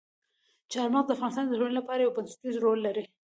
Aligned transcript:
چار 0.71 0.87
مغز 0.93 1.05
د 1.07 1.11
افغانستان 1.15 1.45
د 1.47 1.53
ټولنې 1.59 1.77
لپاره 1.79 1.99
یو 2.01 2.15
بنسټيز 2.17 2.55
رول 2.63 2.79
لري. 2.87 3.03